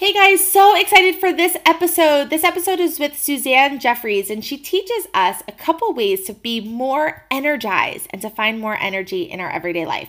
[0.00, 2.30] Hey guys, so excited for this episode.
[2.30, 6.58] This episode is with Suzanne Jeffreys, and she teaches us a couple ways to be
[6.58, 10.08] more energized and to find more energy in our everyday life.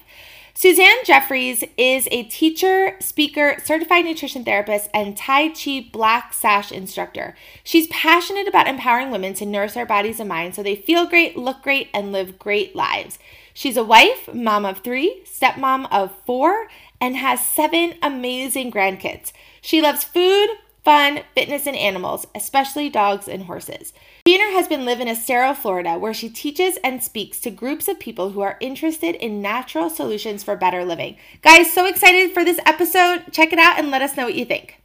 [0.54, 7.36] Suzanne Jeffreys is a teacher, speaker, certified nutrition therapist, and Tai Chi Black Sash instructor.
[7.62, 11.36] She's passionate about empowering women to nurse their bodies and minds so they feel great,
[11.36, 13.20] look great, and live great lives.
[13.54, 16.68] She's a wife, mom of three, stepmom of four,
[17.02, 19.34] and has seven amazing grandkids.
[19.62, 20.50] She loves food,
[20.84, 23.94] fun, fitness, and animals, especially dogs and horses.
[24.28, 27.88] She and her husband live in Estero, Florida, where she teaches and speaks to groups
[27.88, 31.18] of people who are interested in natural solutions for better living.
[31.42, 33.26] Guys, so excited for this episode.
[33.32, 34.82] Check it out and let us know what you think.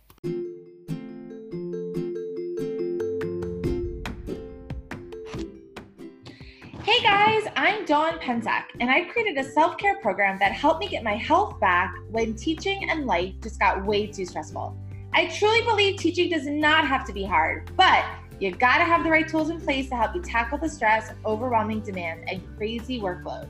[6.86, 10.86] Hey guys, I'm Dawn Pensack, and I created a self care program that helped me
[10.86, 14.78] get my health back when teaching and life just got way too stressful.
[15.12, 18.04] I truly believe teaching does not have to be hard, but
[18.38, 21.10] you've got to have the right tools in place to help you tackle the stress,
[21.24, 23.48] overwhelming demands, and crazy workload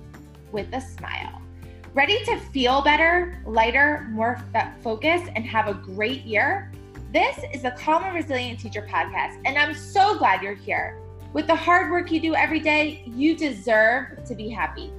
[0.51, 1.43] with a smile.
[1.93, 4.43] Ready to feel better, lighter, more
[4.83, 6.73] focused, and have a great year?
[7.13, 10.99] This is the Calm and Resilient Teacher podcast, and I'm so glad you're here.
[11.37, 14.91] With the hard work you do every day, you deserve to be happy.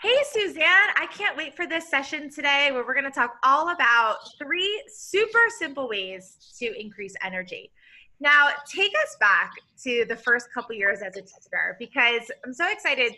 [0.00, 3.68] Hey, Suzanne, I can't wait for this session today where we're going to talk all
[3.68, 7.70] about three super simple ways to increase energy.
[8.18, 9.52] Now, take us back
[9.84, 13.12] to the first couple years as a teacher because I'm so excited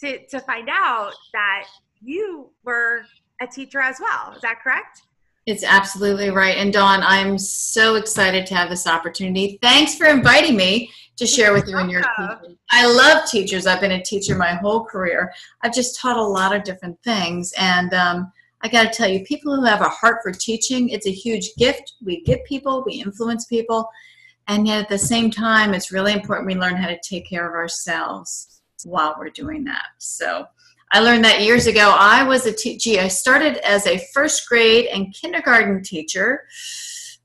[0.00, 1.66] to, to find out that
[2.00, 3.02] you were
[3.42, 4.32] a teacher as well.
[4.34, 5.02] Is that correct?
[5.46, 6.56] It's absolutely right.
[6.56, 9.58] And Dawn, I'm so excited to have this opportunity.
[9.60, 12.02] Thanks for inviting me to share with you and your.
[12.70, 13.66] I love teachers.
[13.66, 15.32] I've been a teacher my whole career.
[15.62, 17.52] I've just taught a lot of different things.
[17.58, 18.32] And um,
[18.62, 21.54] I got to tell you, people who have a heart for teaching, it's a huge
[21.56, 21.94] gift.
[22.04, 23.88] We get people, we influence people.
[24.46, 27.48] And yet at the same time, it's really important we learn how to take care
[27.48, 29.86] of ourselves while we're doing that.
[29.98, 30.46] So
[30.94, 31.94] I learned that years ago.
[31.96, 33.00] I was a teacher.
[33.00, 36.44] I started as a first grade and kindergarten teacher.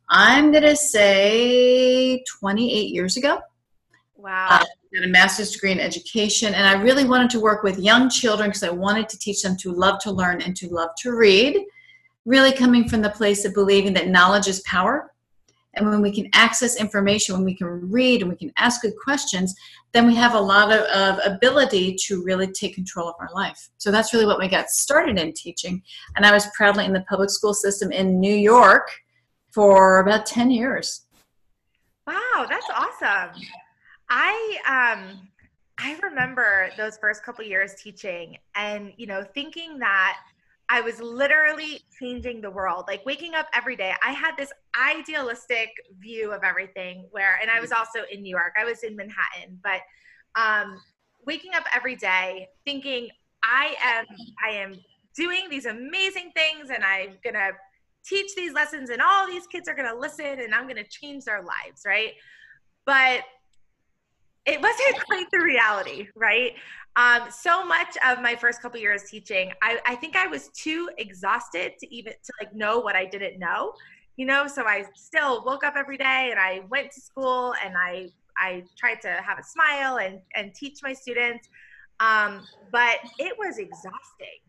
[0.10, 3.40] I'm going to say 28 years ago.
[4.16, 4.48] Wow.
[4.50, 8.10] I got a master's degree in education, and I really wanted to work with young
[8.10, 11.12] children because I wanted to teach them to love to learn and to love to
[11.12, 11.60] read.
[12.26, 15.12] Really coming from the place of believing that knowledge is power
[15.78, 18.96] and when we can access information, when we can read and we can ask good
[19.02, 19.56] questions,
[19.94, 23.70] then we have a lot of, of, ability to really take control of our life.
[23.78, 25.82] So that's really what we got started in teaching.
[26.16, 28.90] And I was proudly in the public school system in New York
[29.52, 31.06] for about 10 years.
[32.06, 33.42] Wow, that's awesome.
[34.10, 35.30] I um
[35.80, 40.18] I remember those first couple years teaching and you know thinking that
[40.70, 42.86] I was literally changing the world.
[42.88, 45.70] Like waking up every day, I had this idealistic
[46.00, 49.60] view of everything where, and I was also in New York, I was in Manhattan,
[49.64, 49.82] but
[50.36, 50.80] um,
[51.26, 53.08] waking up every day thinking,
[53.44, 54.06] I am,
[54.46, 54.76] I am
[55.16, 57.52] doing these amazing things and I'm gonna
[58.06, 61.44] teach these lessons and all these kids are gonna listen and I'm gonna change their
[61.44, 62.14] lives, right?
[62.86, 63.22] But
[64.46, 66.54] it wasn't quite the reality, right?
[66.98, 70.90] Um, so much of my first couple years teaching, I, I think I was too
[70.98, 73.74] exhausted to even to like know what I didn't know,
[74.16, 74.48] you know.
[74.48, 78.10] So I still woke up every day and I went to school and I
[78.40, 81.48] I tried to have a smile and and teach my students,
[82.00, 82.42] um,
[82.72, 84.42] but it was exhausting.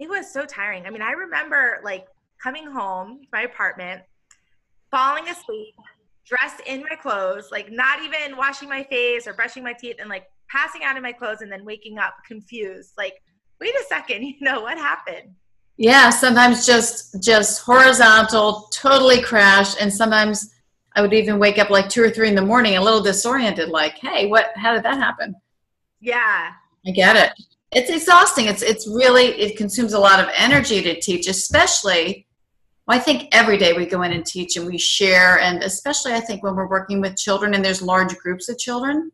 [0.00, 0.86] It was so tiring.
[0.86, 2.08] I mean, I remember like
[2.42, 4.02] coming home to my apartment,
[4.90, 5.76] falling asleep,
[6.26, 10.08] dressed in my clothes, like not even washing my face or brushing my teeth, and
[10.08, 13.14] like passing out in my clothes and then waking up confused like
[13.60, 15.34] wait a second you know what happened?
[15.76, 20.54] Yeah sometimes just just horizontal totally crashed and sometimes
[20.94, 23.68] i would even wake up like two or three in the morning a little disoriented
[23.68, 25.34] like hey what how did that happen?
[26.00, 26.52] Yeah.
[26.86, 27.32] I get it.
[27.72, 28.46] It's exhausting.
[28.46, 32.26] It's it's really it consumes a lot of energy to teach especially
[32.86, 36.12] well, I think every day we go in and teach and we share, and especially
[36.12, 39.10] I think when we're working with children and there's large groups of children,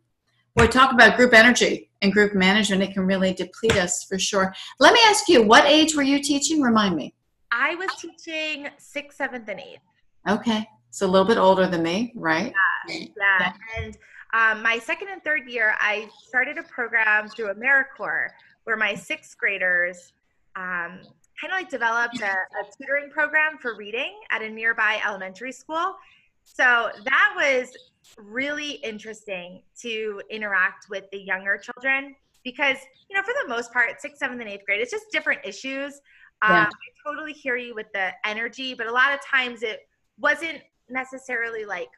[0.56, 4.54] we talk about group energy and group management, it can really deplete us for sure.
[4.80, 6.60] Let me ask you, what age were you teaching?
[6.60, 7.14] Remind me.
[7.50, 9.80] I was teaching sixth, seventh, and eighth.
[10.28, 10.68] Okay.
[10.90, 12.52] So a little bit older than me, right?
[12.88, 13.06] Yeah.
[13.16, 13.52] yeah.
[13.78, 13.96] And
[14.34, 18.30] um, my second and third year, I started a program through AmeriCorps
[18.64, 20.12] where my sixth graders
[20.56, 21.00] um,
[21.40, 25.96] kind of like developed a, a tutoring program for reading at a nearby elementary school.
[26.44, 27.72] So that was
[28.18, 32.76] really interesting to interact with the younger children because
[33.08, 36.00] you know for the most part sixth seventh and eighth grade it's just different issues
[36.42, 36.62] yeah.
[36.62, 39.80] um, i totally hear you with the energy but a lot of times it
[40.18, 40.58] wasn't
[40.90, 41.88] necessarily like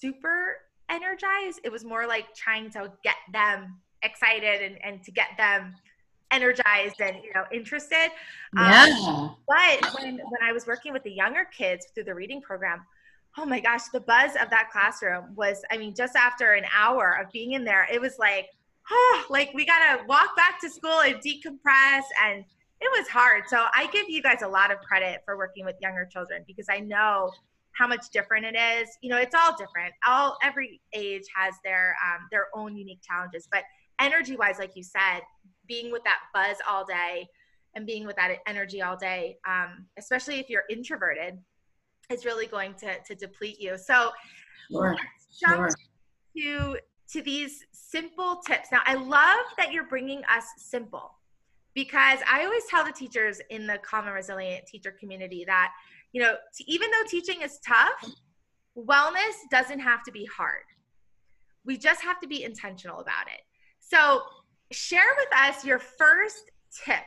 [0.00, 0.56] super
[0.90, 5.74] energized it was more like trying to get them excited and, and to get them
[6.32, 8.10] energized and you know interested
[8.56, 9.28] um, yeah.
[9.46, 12.80] but when when i was working with the younger kids through the reading program
[13.38, 17.18] oh my gosh the buzz of that classroom was i mean just after an hour
[17.20, 18.48] of being in there it was like
[18.90, 22.44] oh like we gotta walk back to school and decompress and
[22.84, 23.44] it was hard.
[23.46, 26.66] So i give you guys a lot of credit for working with younger children because
[26.68, 27.30] i know
[27.74, 28.88] how much different it is.
[29.00, 29.94] You know it's all different.
[30.06, 33.62] All every age has their um, their own unique challenges but
[34.00, 35.20] energy wise like you said
[35.66, 37.26] being with that buzz all day
[37.74, 41.38] and being with that energy all day, um, especially if you're introverted,
[42.12, 43.76] is really going to, to deplete you.
[43.78, 44.10] So
[44.70, 44.96] sure.
[45.40, 45.70] jump
[46.36, 46.74] sure.
[46.74, 46.78] to
[47.12, 48.68] to these simple tips.
[48.72, 51.18] Now, I love that you're bringing us simple
[51.74, 55.72] because I always tell the teachers in the calm and resilient teacher community that
[56.12, 56.36] you know
[56.66, 58.04] even though teaching is tough,
[58.76, 60.64] wellness doesn't have to be hard.
[61.64, 63.42] We just have to be intentional about it.
[63.80, 64.22] So
[64.70, 66.50] share with us your first
[66.84, 67.04] tip,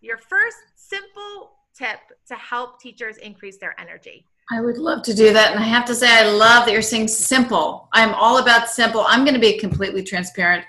[0.00, 1.98] your first simple tip
[2.28, 4.26] to help teachers increase their energy.
[4.50, 5.50] I would love to do that.
[5.50, 7.88] And I have to say, I love that you're saying simple.
[7.92, 9.04] I'm all about simple.
[9.06, 10.64] I'm going to be completely transparent.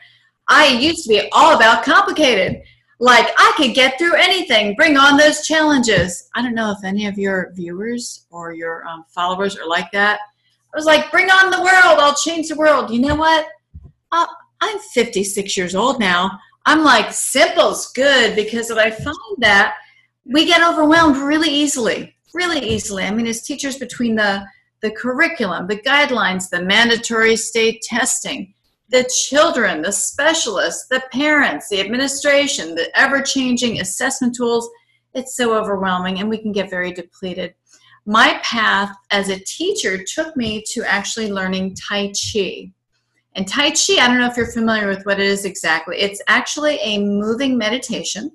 [0.48, 2.64] I used to be all about complicated.
[3.00, 6.30] Like I could get through anything, bring on those challenges.
[6.36, 10.20] I don't know if any of your viewers or your um, followers are like that.
[10.74, 12.00] I was like, bring on the world.
[12.00, 12.90] I'll change the world.
[12.90, 13.48] You know what?
[14.12, 14.26] Uh,
[14.62, 16.40] I'm 56 years old now.
[16.66, 19.76] I'm like, simple's good because if I find that
[20.26, 23.04] we get overwhelmed really easily, really easily.
[23.04, 24.46] I mean, as teachers, between the
[24.82, 28.54] the curriculum, the guidelines, the mandatory state testing,
[28.90, 34.70] the children, the specialists, the parents, the administration, the ever changing assessment tools,
[35.14, 37.54] it's so overwhelming and we can get very depleted.
[38.06, 42.72] My path as a teacher took me to actually learning Tai Chi.
[43.36, 45.98] And Tai Chi, I don't know if you're familiar with what it is exactly.
[45.98, 48.32] It's actually a moving meditation.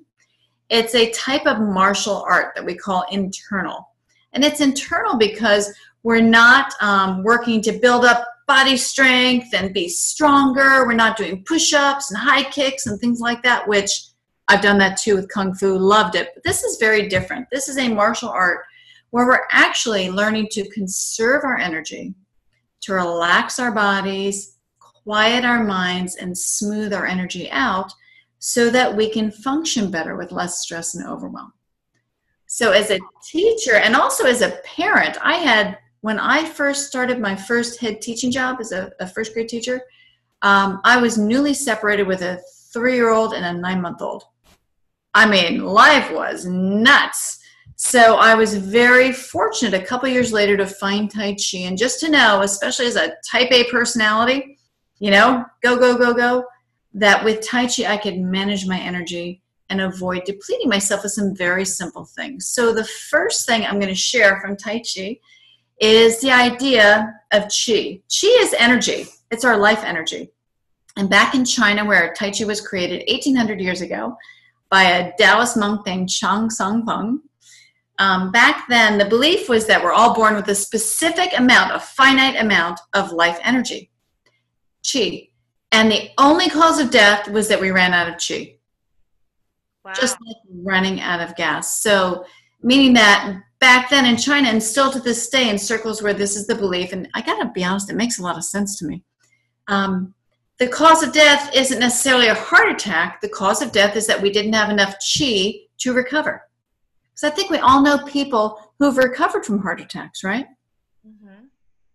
[0.69, 3.92] It's a type of martial art that we call internal.
[4.33, 9.87] And it's internal because we're not um, working to build up body strength and be
[9.87, 10.85] stronger.
[10.85, 13.91] We're not doing push ups and high kicks and things like that, which
[14.47, 16.31] I've done that too with Kung Fu, loved it.
[16.33, 17.47] But this is very different.
[17.51, 18.65] This is a martial art
[19.11, 22.13] where we're actually learning to conserve our energy,
[22.81, 27.91] to relax our bodies, quiet our minds and smooth our energy out
[28.39, 31.53] so that we can function better with less stress and overwhelm.
[32.53, 37.19] So, as a teacher and also as a parent, I had, when I first started
[37.19, 39.81] my first head teaching job as a, a first grade teacher,
[40.43, 42.39] um, I was newly separated with a
[42.71, 44.25] three year old and a nine month old.
[45.15, 47.39] I mean, life was nuts.
[47.75, 52.01] So I was very fortunate a couple years later to find Tai Chi and just
[52.01, 54.59] to know, especially as a type A personality,
[54.99, 56.45] you know, go, go, go, go,
[56.93, 59.42] that with Tai Chi I could manage my energy
[59.73, 62.47] and avoid depleting myself with some very simple things.
[62.47, 65.19] So, the first thing I'm going to share from Tai Chi
[65.79, 68.01] is the idea of Qi.
[68.09, 70.29] Qi is energy, it's our life energy.
[70.95, 74.15] And back in China, where Tai Chi was created 1800 years ago
[74.69, 77.19] by a Taoist monk named Chang Song Feng,
[77.99, 81.79] um, back then the belief was that we're all born with a specific amount, a
[81.79, 83.89] finite amount of life energy
[84.83, 85.29] chi.
[85.71, 88.52] And the only cause of death was that we ran out of chi.
[89.83, 89.93] Wow.
[89.99, 91.81] Just like running out of gas.
[91.81, 92.25] So,
[92.61, 96.35] meaning that back then in China, and still to this day in circles where this
[96.35, 98.85] is the belief, and I gotta be honest, it makes a lot of sense to
[98.85, 99.03] me.
[99.67, 100.13] Um,
[100.59, 103.19] the cause of death isn't necessarily a heart attack.
[103.21, 106.43] The cause of death is that we didn't have enough chi to recover.
[107.11, 110.47] Because I think we all know people who've recovered from heart attacks, right?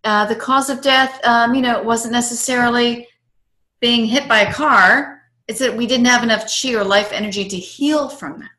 [0.04, 3.06] Uh, the cause of death, um, you know, it wasn't necessarily
[3.80, 5.17] being hit by a car.
[5.48, 8.50] It's that we didn't have enough chi or life energy to heal from that.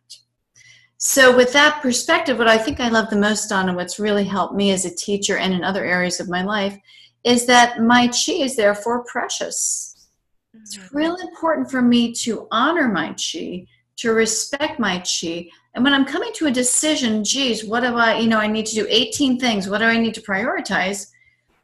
[0.98, 4.26] So, with that perspective, what I think I love the most on and what's really
[4.26, 6.78] helped me as a teacher and in other areas of my life
[7.24, 10.08] is that my chi is therefore precious.
[10.54, 10.64] Mm-hmm.
[10.64, 13.66] It's really important for me to honor my chi,
[13.98, 15.48] to respect my chi.
[15.74, 18.66] And when I'm coming to a decision, geez, what do I, you know, I need
[18.66, 19.70] to do 18 things.
[19.70, 21.12] What do I need to prioritize?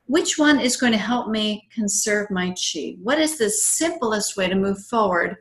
[0.07, 2.95] Which one is going to help me conserve my chi?
[3.01, 5.37] What is the simplest way to move forward,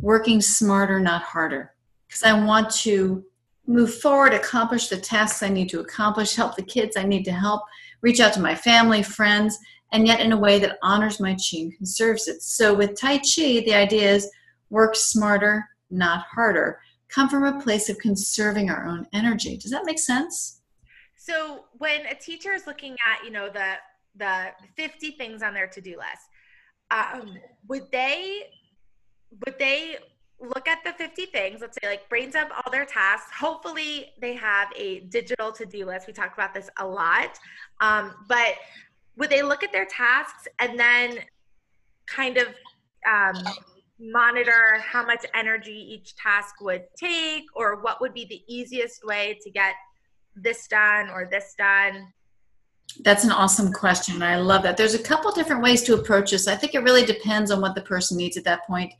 [0.00, 1.74] working smarter, not harder?
[2.06, 3.24] Because I want to
[3.66, 7.32] move forward, accomplish the tasks I need to accomplish, help the kids I need to
[7.32, 7.62] help,
[8.02, 9.58] reach out to my family, friends,
[9.92, 12.42] and yet in a way that honors my chi and conserves it.
[12.42, 14.30] So with Tai Chi, the idea is
[14.68, 19.56] work smarter, not harder, come from a place of conserving our own energy.
[19.56, 20.60] Does that make sense?
[21.16, 23.76] So when a teacher is looking at, you know, the
[24.16, 26.28] the 50 things on their to-do list,
[26.90, 27.36] um,
[27.68, 28.42] would they
[29.44, 29.96] would they
[30.40, 33.30] look at the 50 things let's say like brains up all their tasks.
[33.38, 36.06] Hopefully they have a digital to-do list.
[36.06, 37.38] We talk about this a lot.
[37.80, 38.54] Um, but
[39.16, 41.18] would they look at their tasks and then
[42.06, 42.48] kind of
[43.10, 43.42] um,
[43.98, 49.38] monitor how much energy each task would take or what would be the easiest way
[49.42, 49.74] to get
[50.34, 52.12] this done or this done
[53.02, 54.22] that's an awesome question.
[54.22, 54.76] I love that.
[54.76, 56.46] There's a couple different ways to approach this.
[56.46, 58.92] I think it really depends on what the person needs at that point.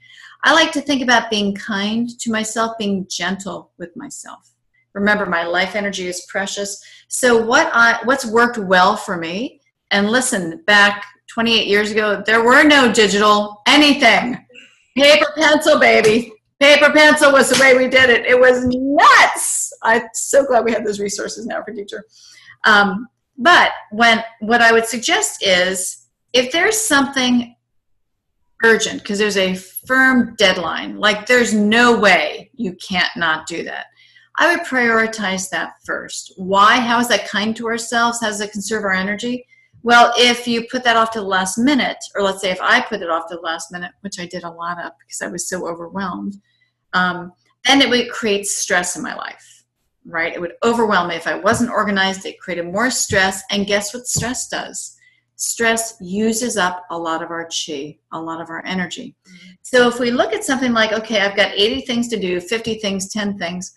[0.42, 4.50] I like to think about being kind to myself, being gentle with myself.
[4.94, 6.82] Remember, my life energy is precious.
[7.08, 9.60] So what I what's worked well for me,
[9.90, 14.38] and listen, back 28 years ago, there were no digital anything.
[14.96, 16.32] Paper pencil, baby.
[16.60, 18.26] Paper pencil was the way we did it.
[18.26, 19.72] It was nuts.
[19.82, 22.04] I'm so glad we have those resources now for future.
[22.64, 27.54] Um, but when what I would suggest is if there's something
[28.64, 33.86] urgent because there's a firm deadline, like there's no way you can't not do that.
[34.36, 36.32] I would prioritize that first.
[36.36, 36.80] Why?
[36.80, 38.20] How is that kind to ourselves?
[38.20, 39.46] How does it conserve our energy?
[39.82, 42.80] Well, if you put that off to the last minute, or let's say if I
[42.80, 45.28] put it off to the last minute, which I did a lot of because I
[45.28, 46.36] was so overwhelmed,
[46.94, 47.32] um,
[47.66, 49.53] then it would create stress in my life
[50.06, 50.34] right?
[50.34, 52.26] It would overwhelm me if I wasn't organized.
[52.26, 53.42] It created more stress.
[53.50, 54.96] And guess what stress does?
[55.36, 59.14] Stress uses up a lot of our chi, a lot of our energy.
[59.62, 62.74] So if we look at something like, okay, I've got 80 things to do, 50
[62.76, 63.74] things, 10 things,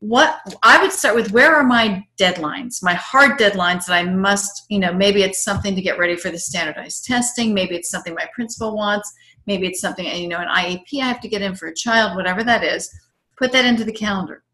[0.00, 4.64] what I would start with where are my deadlines, my hard deadlines that I must,
[4.68, 8.14] you know, maybe it's something to get ready for the standardized testing, maybe it's something
[8.14, 9.12] my principal wants,
[9.46, 12.14] maybe it's something, you know, an IEP I have to get in for a child,
[12.14, 12.88] whatever that is,
[13.36, 14.44] put that into the calendar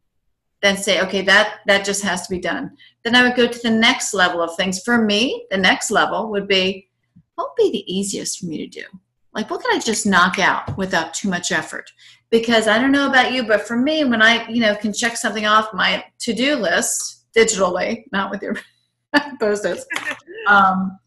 [0.64, 2.70] then say, okay, that that just has to be done.
[3.04, 4.80] Then I would go to the next level of things.
[4.82, 6.88] For me, the next level would be
[7.34, 8.84] what would be the easiest for me to do?
[9.34, 11.90] Like what can I just knock out without too much effort?
[12.30, 15.16] Because I don't know about you, but for me, when I, you know, can check
[15.16, 18.56] something off my to-do list digitally, not with your
[19.40, 19.86] post-its,
[20.46, 20.98] um,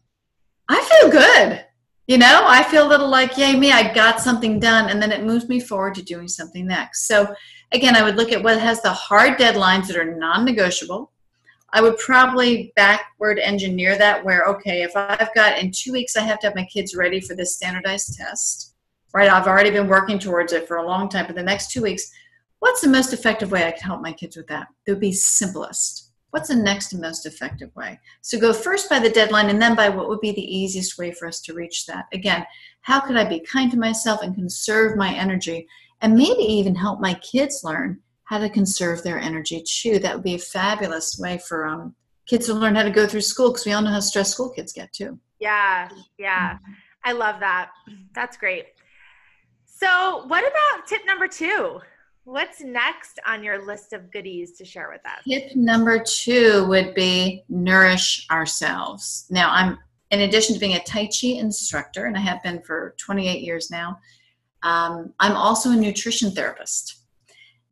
[0.68, 1.64] I feel good.
[2.08, 5.12] You know, I feel a little like, yay, me, I got something done, and then
[5.12, 7.06] it moves me forward to doing something next.
[7.06, 7.34] So
[7.72, 11.12] Again, I would look at what has the hard deadlines that are non-negotiable.
[11.70, 16.22] I would probably backward engineer that where, okay, if I've got in two weeks, I
[16.22, 18.74] have to have my kids ready for this standardized test,
[19.12, 19.28] right?
[19.28, 22.10] I've already been working towards it for a long time, but the next two weeks,
[22.60, 24.68] what's the most effective way I can help my kids with that?
[24.86, 26.07] It would be simplest.
[26.38, 27.98] What's the next most effective way?
[28.20, 31.10] So go first by the deadline and then by what would be the easiest way
[31.10, 32.04] for us to reach that.
[32.12, 32.46] Again,
[32.82, 35.66] how could I be kind to myself and conserve my energy
[36.00, 39.98] and maybe even help my kids learn how to conserve their energy too.
[39.98, 43.22] That would be a fabulous way for um, kids to learn how to go through
[43.22, 45.18] school because we all know how stressed school kids get too.
[45.40, 46.58] Yeah, yeah.
[47.02, 47.70] I love that.
[48.14, 48.66] That's great.
[49.66, 51.80] So, what about tip number two?
[52.28, 55.24] What's next on your list of goodies to share with us?
[55.26, 59.24] Tip number two would be nourish ourselves.
[59.30, 59.78] Now, I'm
[60.10, 63.70] in addition to being a Tai Chi instructor, and I have been for 28 years
[63.70, 63.98] now,
[64.62, 66.96] um, I'm also a nutrition therapist.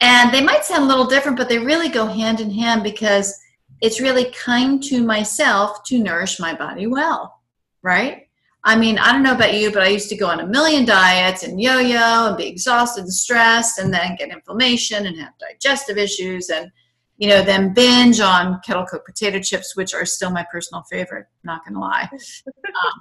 [0.00, 3.38] And they might sound a little different, but they really go hand in hand because
[3.82, 7.42] it's really kind to myself to nourish my body well,
[7.82, 8.25] right?
[8.66, 10.84] I mean, I don't know about you, but I used to go on a million
[10.84, 15.32] diets and yo yo and be exhausted and stressed and then get inflammation and have
[15.38, 16.70] digestive issues and,
[17.16, 21.26] you know, then binge on kettle cooked potato chips, which are still my personal favorite,
[21.44, 22.08] not gonna lie.
[22.12, 23.00] Um,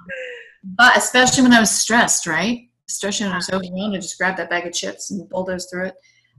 [0.78, 2.70] but especially when I was stressed, right?
[2.88, 5.86] especially when I was overwhelmed, I just grabbed that bag of chips and bulldoze through
[5.86, 5.94] it.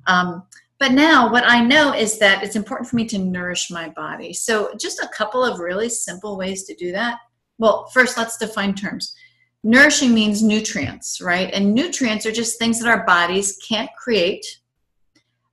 [0.08, 0.44] Um,
[0.80, 4.32] but now, what I know is that it's important for me to nourish my body.
[4.34, 7.18] So, just a couple of really simple ways to do that.
[7.58, 9.16] Well, first, let's define terms.
[9.64, 11.50] Nourishing means nutrients, right?
[11.54, 14.46] And nutrients are just things that our bodies can't create,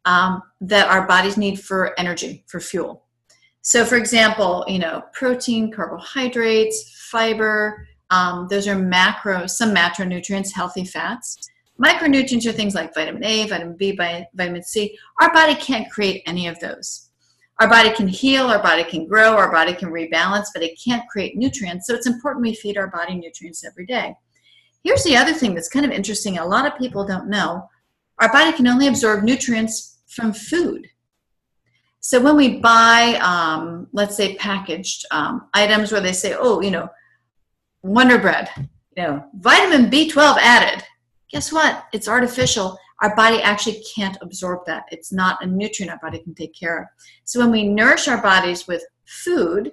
[0.04, 3.04] um, that our bodies need for energy, for fuel.
[3.62, 10.84] So, for example, you know, protein, carbohydrates, fiber, um, those are macro, some macronutrients, healthy
[10.84, 11.50] fats.
[11.82, 14.96] Micronutrients are things like vitamin A, vitamin B, vitamin C.
[15.20, 17.10] Our body can't create any of those.
[17.60, 21.08] Our body can heal, our body can grow, our body can rebalance, but it can't
[21.08, 21.86] create nutrients.
[21.86, 24.14] So it's important we feed our body nutrients every day.
[24.82, 26.38] Here's the other thing that's kind of interesting.
[26.38, 27.68] A lot of people don't know.
[28.18, 30.88] Our body can only absorb nutrients from food.
[32.00, 36.70] So when we buy, um, let's say, packaged um, items where they say, oh, you
[36.70, 36.88] know,
[37.82, 38.50] Wonder Bread,
[38.96, 40.84] you know, vitamin B12 added.
[41.30, 41.84] Guess what?
[41.92, 42.78] It's artificial.
[43.04, 44.84] Our body actually can't absorb that.
[44.90, 46.86] It's not a nutrient our body can take care of.
[47.24, 49.72] So when we nourish our bodies with food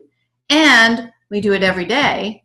[0.49, 2.43] and we do it every day,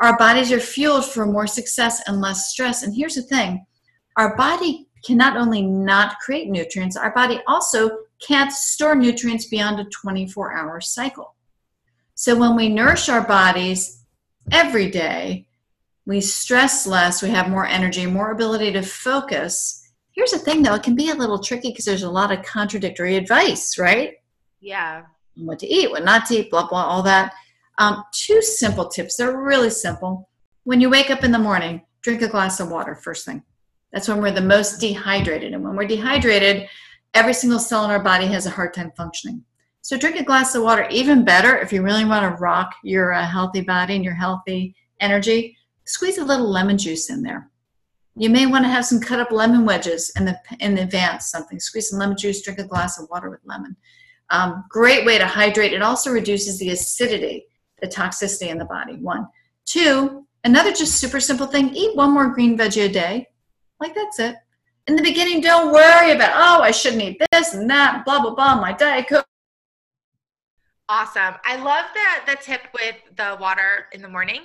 [0.00, 2.82] our bodies are fueled for more success and less stress.
[2.82, 3.64] And here's the thing
[4.16, 9.78] our body can not only not create nutrients, our body also can't store nutrients beyond
[9.78, 11.36] a 24 hour cycle.
[12.16, 14.02] So when we nourish our bodies
[14.50, 15.46] every day,
[16.06, 19.82] we stress less, we have more energy, more ability to focus.
[20.14, 22.44] Here's the thing though, it can be a little tricky because there's a lot of
[22.44, 24.14] contradictory advice, right?
[24.60, 25.02] Yeah.
[25.36, 27.34] What to eat, what not to eat, blah, blah, all that.
[27.78, 29.16] Um, two simple tips.
[29.16, 30.28] They're really simple.
[30.62, 33.42] When you wake up in the morning, drink a glass of water first thing.
[33.92, 35.52] That's when we're the most dehydrated.
[35.52, 36.68] And when we're dehydrated,
[37.14, 39.44] every single cell in our body has a hard time functioning.
[39.82, 40.86] So drink a glass of water.
[40.90, 44.74] Even better, if you really want to rock your uh, healthy body and your healthy
[45.00, 47.50] energy, squeeze a little lemon juice in there.
[48.16, 51.30] You may want to have some cut up lemon wedges in the in advance.
[51.30, 51.58] Something.
[51.58, 52.42] Squeeze some lemon juice.
[52.42, 53.76] Drink a glass of water with lemon.
[54.30, 55.72] Um, great way to hydrate.
[55.72, 57.46] It also reduces the acidity
[57.84, 58.96] the toxicity in the body.
[58.96, 59.28] One.
[59.66, 63.28] Two, another just super simple thing eat one more green veggie a day.
[63.80, 64.36] Like that's it.
[64.86, 68.34] In the beginning, don't worry about, oh, I shouldn't eat this and that, blah, blah,
[68.34, 69.26] blah, my diet coke.
[70.90, 71.34] Awesome.
[71.44, 74.42] I love the, the tip with the water in the morning.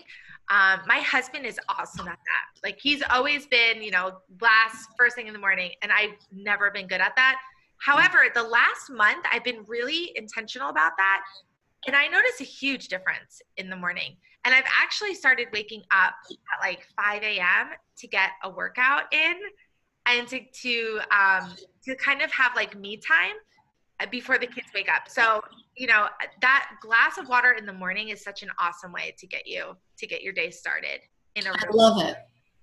[0.49, 2.59] Um, my husband is awesome at that.
[2.63, 6.71] Like he's always been, you know, last first thing in the morning, and I've never
[6.71, 7.39] been good at that.
[7.77, 11.21] However, the last month I've been really intentional about that
[11.87, 14.15] and I notice a huge difference in the morning.
[14.45, 17.69] And I've actually started waking up at like 5 a.m.
[17.97, 19.35] to get a workout in
[20.05, 21.53] and to to um,
[21.83, 23.35] to kind of have like me time
[24.11, 25.09] before the kids wake up.
[25.09, 25.41] So
[25.75, 26.07] you know
[26.41, 29.75] that glass of water in the morning is such an awesome way to get you
[29.97, 31.01] to get your day started.
[31.35, 32.17] In a I love it.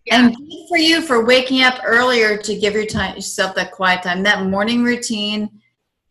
[0.07, 0.27] Yeah.
[0.27, 4.03] And good for you for waking up earlier to give your time yourself that quiet
[4.03, 4.23] time.
[4.23, 5.51] That morning routine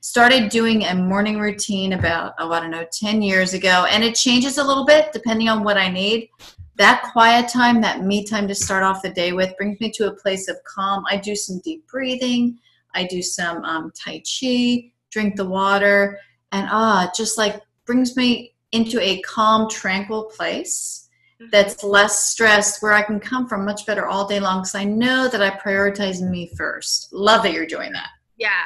[0.02, 3.88] started doing a morning routine about, oh, I don't know, 10 years ago.
[3.90, 6.30] And it changes a little bit depending on what I need.
[6.76, 10.10] That quiet time, that me time to start off the day with, brings me to
[10.10, 11.06] a place of calm.
[11.10, 12.60] I do some deep breathing,
[12.94, 16.20] I do some um, Tai Chi, drink the water,
[16.52, 21.10] and ah, just like brings me into a calm, tranquil place
[21.42, 21.50] mm-hmm.
[21.52, 24.84] that's less stressed where I can come from much better all day long because I
[24.84, 27.14] know that I prioritize me first.
[27.14, 28.10] Love that you're doing that.
[28.38, 28.66] Yeah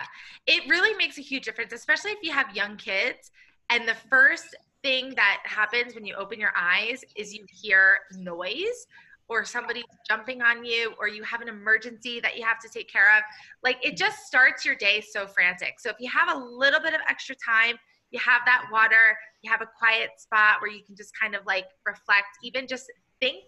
[0.49, 3.31] it really makes a huge difference, especially if you have young kids.
[3.69, 8.87] And the first thing that happens when you open your eyes is you hear noise
[9.29, 12.91] or somebody jumping on you or you have an emergency that you have to take
[12.91, 13.23] care of.
[13.63, 15.79] Like it just starts your day so frantic.
[15.79, 17.75] So if you have a little bit of extra time,
[18.11, 21.45] you have that water, you have a quiet spot where you can just kind of
[21.45, 23.43] like reflect, even just think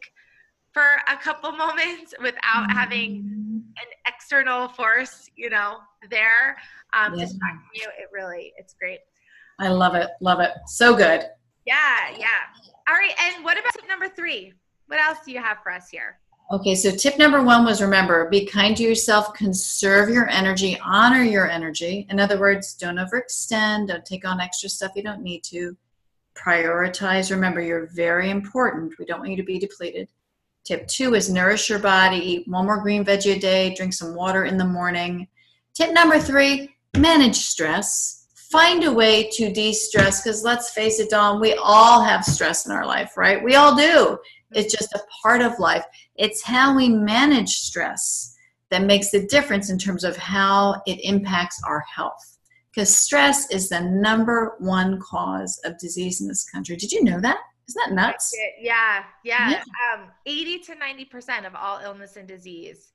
[0.71, 5.77] for a couple moments without having an external force, you know,
[6.09, 6.57] there
[6.93, 7.25] um, yeah.
[7.25, 7.87] distracting you.
[7.99, 8.99] It really, it's great.
[9.59, 10.09] I love it.
[10.21, 10.51] Love it.
[10.67, 11.25] So good.
[11.65, 12.27] Yeah, yeah.
[12.87, 13.13] All right.
[13.19, 14.53] And what about tip number three?
[14.91, 16.19] What else do you have for us here?
[16.51, 21.23] Okay, so tip number one was remember, be kind to yourself, conserve your energy, honor
[21.23, 22.05] your energy.
[22.09, 25.77] In other words, don't overextend, don't take on extra stuff you don't need to.
[26.35, 27.31] Prioritize.
[27.31, 28.99] Remember, you're very important.
[28.99, 30.09] We don't want you to be depleted.
[30.65, 34.13] Tip two is nourish your body, eat one more green veggie a day, drink some
[34.13, 35.25] water in the morning.
[35.73, 38.27] Tip number three, manage stress.
[38.51, 42.65] Find a way to de stress because let's face it, Dawn, we all have stress
[42.65, 43.41] in our life, right?
[43.41, 44.19] We all do.
[44.53, 45.85] It's just a part of life.
[46.15, 48.35] It's how we manage stress
[48.69, 52.37] that makes the difference in terms of how it impacts our health.
[52.73, 56.77] Because stress is the number one cause of disease in this country.
[56.77, 57.37] Did you know that?
[57.67, 58.33] Isn't that nuts?
[58.59, 59.49] Yeah, yeah.
[59.51, 59.63] yeah.
[59.93, 62.93] Um, 80 to 90% of all illness and disease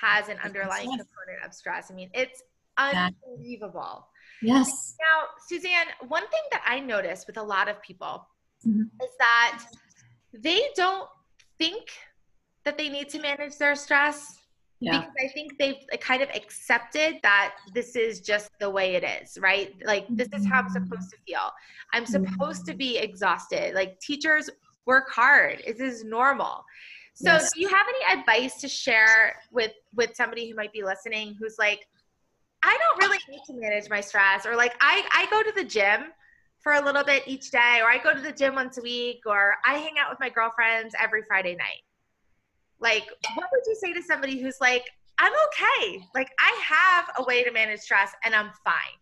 [0.00, 1.90] has an underlying component of stress.
[1.90, 2.42] I mean, it's
[2.76, 4.06] unbelievable.
[4.42, 4.94] Yes.
[5.00, 8.26] Now, Suzanne, one thing that I notice with a lot of people
[8.66, 8.82] mm-hmm.
[9.02, 9.64] is that
[10.42, 11.08] they don't
[11.58, 11.90] think
[12.64, 14.38] that they need to manage their stress
[14.80, 15.00] yeah.
[15.00, 19.38] because I think they've kind of accepted that this is just the way it is,
[19.40, 19.74] right?
[19.84, 20.84] Like this is how I'm mm-hmm.
[20.84, 21.50] supposed to feel.
[21.92, 22.32] I'm mm-hmm.
[22.32, 23.74] supposed to be exhausted.
[23.74, 24.50] Like teachers
[24.86, 25.62] work hard.
[25.66, 26.64] This is normal.
[27.14, 27.52] So yes.
[27.52, 31.56] do you have any advice to share with with somebody who might be listening who's
[31.58, 31.86] like
[32.64, 35.64] I don't really need to manage my stress or like I I go to the
[35.64, 36.06] gym
[36.64, 39.20] for a little bit each day or I go to the gym once a week
[39.26, 41.82] or I hang out with my girlfriends every Friday night.
[42.80, 43.04] Like,
[43.36, 44.84] what would you say to somebody who's like,
[45.18, 46.04] I'm okay.
[46.14, 48.98] Like, I have a way to manage stress and I'm fine.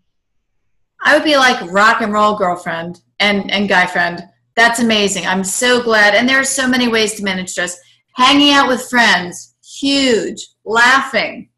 [1.05, 4.23] I would be like rock and roll girlfriend and, and guy friend.
[4.57, 5.27] That's amazing.
[5.27, 6.15] I'm so glad.
[6.15, 7.81] And there are so many ways to manage stress.
[8.17, 10.47] Hanging out with friends, huge.
[10.65, 11.49] Laughing,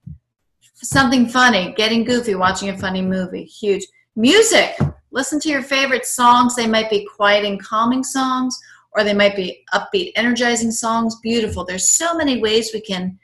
[0.84, 3.86] Something funny, getting goofy, watching a funny movie, huge.
[4.16, 4.76] Music,
[5.14, 6.54] listen to your favorite songs.
[6.54, 8.58] They might be quiet and calming songs,
[8.92, 11.18] or they might be upbeat, energizing songs.
[11.22, 11.64] Beautiful.
[11.64, 13.18] There's so many ways we can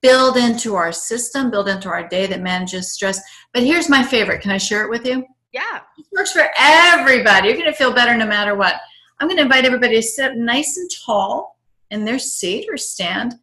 [0.00, 3.20] build into our system, build into our day that manages stress.
[3.52, 4.40] But here's my favorite.
[4.40, 5.24] Can I share it with you?
[5.52, 5.80] Yeah.
[5.98, 7.48] It works for everybody.
[7.48, 8.76] You're going to feel better no matter what.
[9.20, 11.58] I'm going to invite everybody to sit up nice and tall
[11.90, 13.34] in their seat or stand.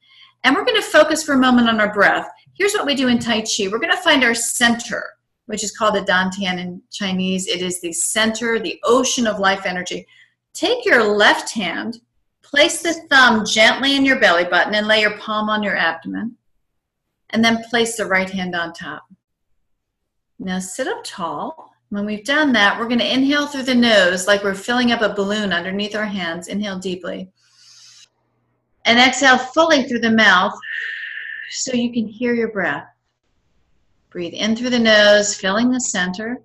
[0.44, 2.30] And we're going to focus for a moment on our breath.
[2.54, 3.68] Here's what we do in Tai Chi.
[3.72, 5.04] We're going to find our center,
[5.50, 7.48] which is called the Dantian in Chinese.
[7.48, 10.06] It is the center, the ocean of life energy.
[10.54, 12.02] Take your left hand,
[12.44, 16.36] place the thumb gently in your belly button, and lay your palm on your abdomen.
[17.32, 19.08] And then place the right hand on top.
[20.38, 21.74] Now sit up tall.
[21.90, 25.02] When we've done that, we're going to inhale through the nose like we're filling up
[25.02, 26.48] a balloon underneath our hands.
[26.48, 27.28] Inhale deeply.
[28.86, 30.54] And exhale fully through the mouth
[31.50, 32.86] so you can hear your breath.
[34.12, 36.42] Breathe in through the nose, filling the center.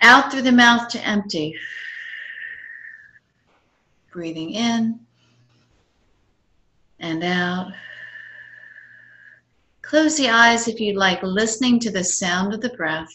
[0.00, 1.54] Out through the mouth to empty.
[4.12, 5.00] Breathing in
[7.00, 7.72] and out.
[9.82, 13.08] Close the eyes if you'd like, listening to the sound of the breath.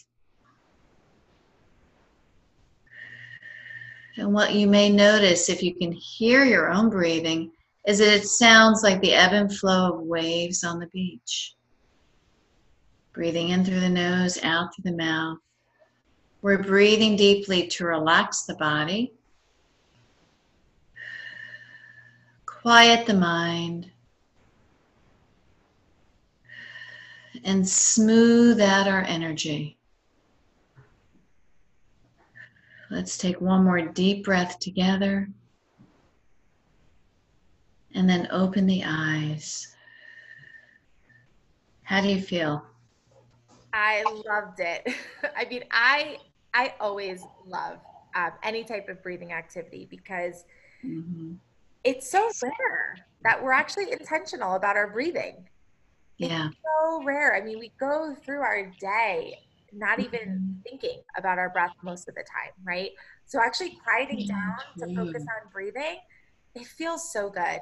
[4.16, 7.52] And what you may notice if you can hear your own breathing
[7.86, 11.54] is that it sounds like the ebb and flow of waves on the beach.
[13.14, 15.38] Breathing in through the nose, out through the mouth.
[16.42, 19.14] We're breathing deeply to relax the body,
[22.44, 23.88] quiet the mind,
[27.44, 29.78] and smooth out our energy.
[32.90, 35.28] Let's take one more deep breath together
[37.94, 39.74] and then open the eyes.
[41.84, 42.66] How do you feel?
[43.74, 44.94] I loved it.
[45.36, 46.18] I mean, I
[46.54, 47.78] I always love
[48.14, 50.44] um, any type of breathing activity because
[50.84, 51.32] mm-hmm.
[51.82, 55.48] it's so rare that we're actually intentional about our breathing.
[56.16, 56.46] Yeah.
[56.46, 57.34] It's so rare.
[57.34, 59.38] I mean, we go through our day
[59.76, 60.60] not even mm-hmm.
[60.62, 62.90] thinking about our breath most of the time, right?
[63.26, 65.98] So actually quieting down to focus on breathing,
[66.54, 67.60] it feels so good.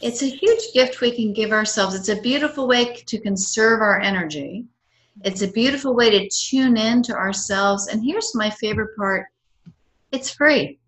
[0.00, 1.94] It's a huge gift we can give ourselves.
[1.94, 4.66] It's a beautiful way to conserve our energy.
[5.24, 7.88] It's a beautiful way to tune in to ourselves.
[7.88, 9.26] And here's my favorite part
[10.10, 10.78] it's free.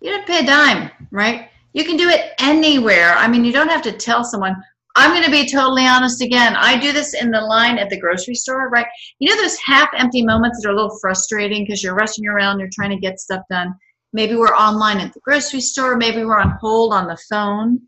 [0.00, 1.48] You don't pay a dime, right?
[1.72, 3.14] You can do it anywhere.
[3.14, 4.54] I mean, you don't have to tell someone,
[4.96, 6.54] I'm going to be totally honest again.
[6.56, 8.86] I do this in the line at the grocery store, right?
[9.18, 12.60] You know those half empty moments that are a little frustrating because you're rushing around,
[12.60, 13.74] you're trying to get stuff done.
[14.12, 17.80] Maybe we're online at the grocery store, maybe we're on hold on the phone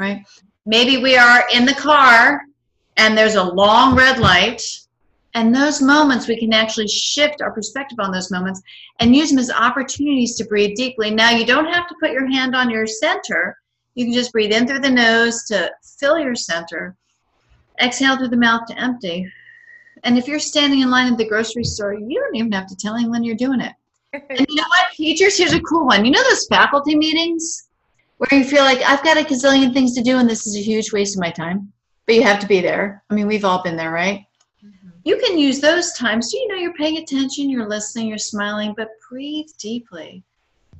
[0.00, 0.26] right?
[0.66, 2.40] Maybe we are in the car
[2.96, 4.62] and there's a long red light.
[5.34, 8.60] And those moments, we can actually shift our perspective on those moments
[8.98, 11.10] and use them as opportunities to breathe deeply.
[11.10, 13.56] Now, you don't have to put your hand on your center.
[13.94, 16.96] You can just breathe in through the nose to fill your center,
[17.80, 19.30] exhale through the mouth to empty.
[20.02, 22.76] And if you're standing in line at the grocery store, you don't even have to
[22.76, 23.72] tell anyone you're doing it.
[24.12, 25.38] and you know what, teachers?
[25.38, 26.04] Here's a cool one.
[26.04, 27.68] You know those faculty meetings
[28.18, 30.60] where you feel like I've got a gazillion things to do and this is a
[30.60, 31.72] huge waste of my time,
[32.06, 33.04] but you have to be there.
[33.08, 34.24] I mean, we've all been there, right?
[35.04, 36.30] You can use those times.
[36.30, 40.22] So you know you're paying attention, you're listening, you're smiling, but breathe deeply.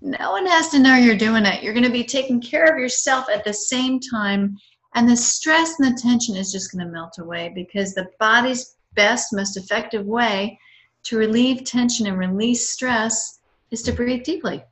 [0.02, 1.62] No one has to know you're doing it.
[1.62, 4.56] You're going to be taking care of yourself at the same time,
[4.94, 8.76] and the stress and the tension is just going to melt away because the body's
[8.94, 10.58] best, most effective way
[11.04, 14.62] to relieve tension and release stress is to breathe deeply.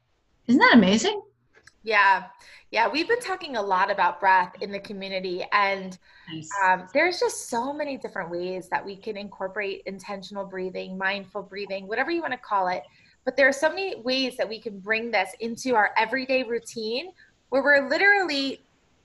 [0.47, 1.23] Isn't that amazing?
[1.89, 2.25] Yeah.
[2.71, 5.97] Yeah, we've been talking a lot about breath in the community, and
[6.31, 6.51] nice.
[6.63, 11.89] um, there's just so many different ways that we can incorporate intentional breathing, mindful breathing,
[11.89, 12.83] whatever you want to call it.
[13.25, 17.13] But there are so many ways that we can bring this into our everyday routine
[17.49, 18.61] where we're literally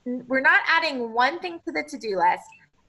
[0.05, 2.43] we're not adding one thing to the to-do list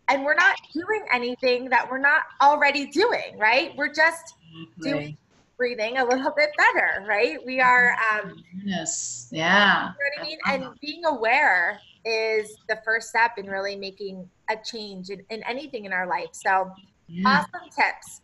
[0.09, 4.35] and we're not doing anything that we're not already doing right we're just
[4.83, 5.17] doing
[5.57, 7.39] breathing a little bit better, right?
[7.45, 7.97] We are.
[8.13, 9.29] Um, yes.
[9.31, 9.83] Yeah.
[9.83, 10.39] You know what I mean?
[10.47, 15.85] And being aware is the first step in really making a change in, in anything
[15.85, 16.29] in our life.
[16.33, 16.71] So,
[17.09, 17.29] yeah.
[17.29, 18.23] awesome tips.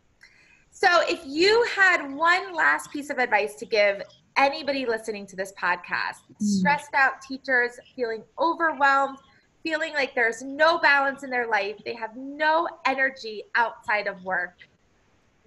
[0.71, 4.03] So, if you had one last piece of advice to give
[4.37, 6.47] anybody listening to this podcast, mm.
[6.47, 9.19] stressed out teachers, feeling overwhelmed,
[9.62, 14.55] feeling like there's no balance in their life, they have no energy outside of work,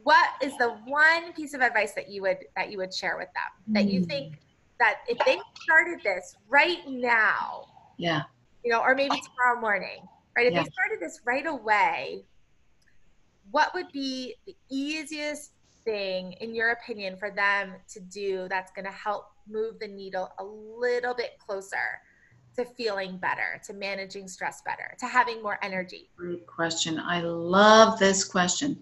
[0.04, 3.30] what is the one piece of advice that you would that you would share with
[3.34, 4.06] them that you hmm.
[4.06, 4.39] think
[4.80, 7.66] that if they started this right now
[7.98, 8.24] yeah
[8.63, 10.02] you know or maybe tomorrow morning
[10.36, 10.63] right if yeah.
[10.63, 12.24] they started this right away
[13.52, 15.52] what would be the easiest
[15.84, 20.30] thing, in your opinion, for them to do that's going to help move the needle
[20.39, 22.02] a little bit closer
[22.56, 26.10] to feeling better, to managing stress better, to having more energy?
[26.16, 27.00] Great question.
[27.00, 28.80] I love this question.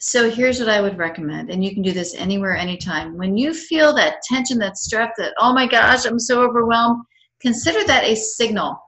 [0.00, 3.16] So here's what I would recommend, and you can do this anywhere, anytime.
[3.16, 7.02] When you feel that tension, that stress, that, oh my gosh, I'm so overwhelmed,
[7.40, 8.80] consider that a signal,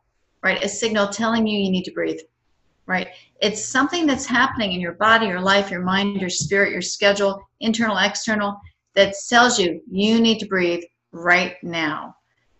[0.44, 0.62] right?
[0.62, 2.20] A signal telling you you need to breathe,
[2.86, 3.08] right?
[3.42, 7.42] It's something that's happening in your body, your life, your mind, your spirit, your schedule,
[7.58, 8.60] internal, external,
[8.94, 12.14] that tells you you need to breathe right now.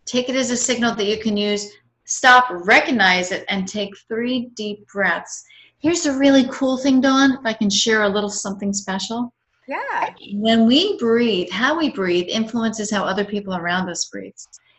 [0.06, 1.70] Take it as a signal that you can use.
[2.04, 5.44] Stop, recognize it, and take three deep breaths.
[5.80, 9.32] Here's a really cool thing, Dawn, if I can share a little something special.
[9.66, 10.14] Yeah.
[10.34, 14.34] When we breathe, how we breathe influences how other people around us breathe.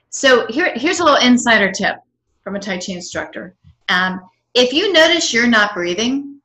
[0.10, 1.98] So here, here's a little insider tip
[2.44, 3.56] from a Tai Chi instructor.
[3.90, 4.22] Um,
[4.54, 6.40] if you notice you're not breathing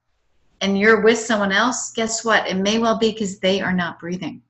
[0.60, 2.46] and you're with someone else, guess what?
[2.46, 4.42] It may well be because they are not breathing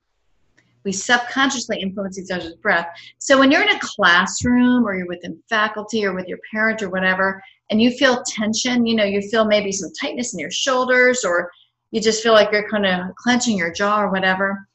[0.86, 2.86] we subconsciously influence each other's breath.
[3.18, 6.88] So when you're in a classroom or you're within faculty or with your parent or
[6.88, 11.24] whatever, and you feel tension, you know, you feel maybe some tightness in your shoulders
[11.24, 11.50] or
[11.90, 14.68] you just feel like you're kind of clenching your jaw or whatever,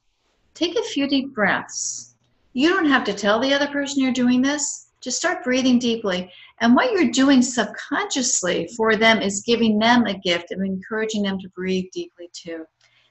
[0.54, 2.15] take a few deep breaths.
[2.54, 4.89] You don't have to tell the other person you're doing this.
[5.01, 6.32] Just start breathing deeply.
[6.60, 11.39] And what you're doing subconsciously for them is giving them a gift of encouraging them
[11.39, 12.65] to breathe deeply too.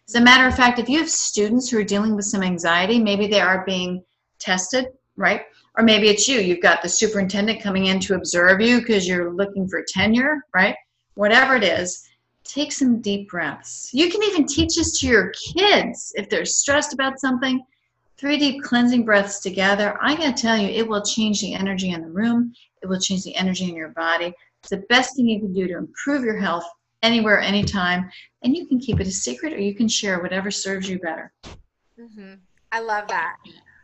[0.09, 2.99] As a matter of fact, if you have students who are dealing with some anxiety,
[2.99, 4.05] maybe they are being
[4.39, 5.43] tested, right?
[5.81, 6.41] Or maybe it's you.
[6.41, 10.77] You've got the superintendent coming in to observe you because you're looking for tenure, right?
[11.15, 12.07] Whatever it is,
[12.45, 13.89] take some deep breaths.
[13.95, 17.65] You can even teach this to your kids if they're stressed about something.
[18.19, 19.97] Three deep cleansing breaths together.
[20.03, 22.53] I gotta tell you, it will change the energy in the room.
[22.83, 24.35] It will change the energy in your body.
[24.61, 26.69] It's the best thing you can do to improve your health
[27.03, 28.11] anywhere, anytime.
[28.43, 31.33] And you can keep it a secret or you can share whatever serves you better.
[31.99, 32.35] Mm-hmm.
[32.71, 33.37] I love that.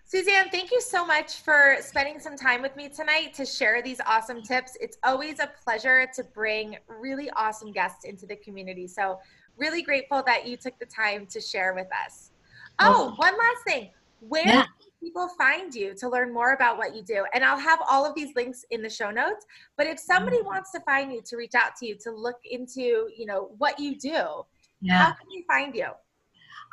[0.09, 4.01] Suzanne, thank you so much for spending some time with me tonight to share these
[4.07, 4.77] awesome tips.
[4.81, 8.87] It's always a pleasure to bring really awesome guests into the community.
[8.87, 9.19] So,
[9.57, 12.31] really grateful that you took the time to share with us.
[12.79, 13.91] Oh, one last thing.
[14.21, 14.65] Where yeah
[15.03, 17.25] people find you to learn more about what you do?
[17.33, 19.47] And I'll have all of these links in the show notes.
[19.77, 20.47] But if somebody mm-hmm.
[20.47, 23.79] wants to find you, to reach out to you, to look into, you know, what
[23.79, 24.45] you do,
[24.81, 24.99] yeah.
[24.99, 25.89] how can they find you?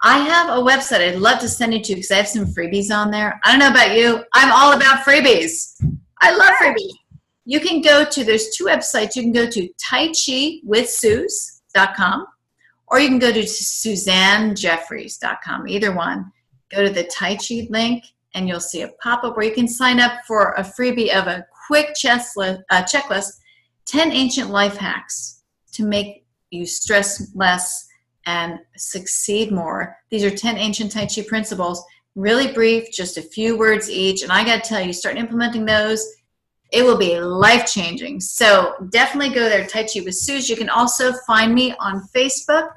[0.02, 2.46] I have a website I'd love to send it to you because I have some
[2.46, 3.40] freebies on there.
[3.44, 4.26] I don't know about you.
[4.34, 5.80] I'm all about freebies.
[6.22, 6.92] I love freebies.
[7.46, 9.16] You can go to, there's two websites.
[9.16, 12.28] You can go to Tai Chi with Suze.com
[12.88, 16.32] or you can go to SuzanneJeffreys.com, either one.
[16.70, 18.04] Go to the Tai Chi link
[18.34, 21.46] and you'll see a pop-up where you can sign up for a freebie of a
[21.68, 23.40] quick checklist, uh, checklist
[23.86, 27.88] 10 ancient life hacks to make you stress less
[28.26, 29.98] and succeed more.
[30.10, 31.84] These are 10 ancient Tai Chi principles,
[32.16, 34.24] really brief, just a few words each.
[34.24, 36.06] And I got to tell you, start implementing those,
[36.72, 38.20] it will be life changing.
[38.20, 40.50] So definitely go there, Tai Chi with Suze.
[40.50, 42.70] You can also find me on Facebook.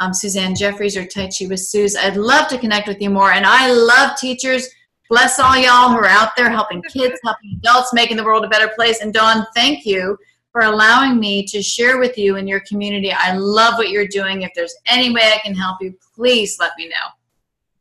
[0.00, 1.94] Um, Suzanne Jeffreys or Tai Chi with Suze.
[1.94, 3.30] I'd love to connect with you more.
[3.30, 4.68] And I love teachers
[5.10, 8.48] Bless all y'all who are out there helping kids, helping adults, making the world a
[8.48, 9.02] better place.
[9.02, 10.16] And Dawn, thank you
[10.54, 13.12] for allowing me to share with you in your community.
[13.12, 14.42] I love what you're doing.
[14.42, 17.08] If there's any way I can help you, please let me know.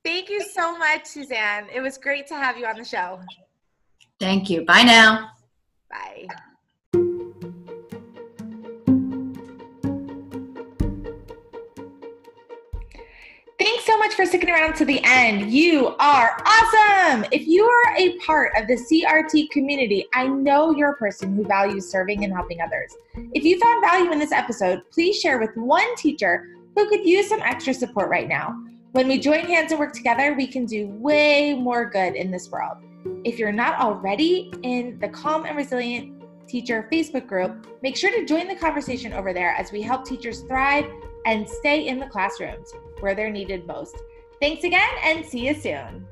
[0.04, 1.68] Thank you so much, Suzanne.
[1.72, 3.20] It was great to have you on the show.
[4.20, 4.66] Thank you.
[4.66, 5.30] Bye now.
[5.88, 6.26] Bye.
[13.94, 15.52] So much for sticking around to the end.
[15.52, 17.26] You are awesome.
[17.32, 21.44] If you are a part of the CRT community, I know you're a person who
[21.44, 22.92] values serving and helping others.
[23.34, 27.30] If you found value in this episode, please share with one teacher who could use
[27.30, 28.60] some extra support right now.
[28.94, 32.50] When we join hands and work together, we can do way more good in this
[32.50, 32.78] world.
[33.24, 38.26] If you're not already in the Calm and Resilient Teacher Facebook group, make sure to
[38.26, 40.86] join the conversation over there as we help teachers thrive
[41.26, 43.96] and stay in the classrooms where they're needed most.
[44.40, 46.06] Thanks again and see you soon.